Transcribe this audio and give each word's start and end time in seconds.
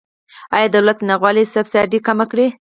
آیا 0.55 0.67
دولت 0.75 0.97
نه 1.09 1.15
غواړي 1.21 1.43
سبسایډي 1.55 1.99
کمه 2.07 2.25
کړي؟ 2.31 2.47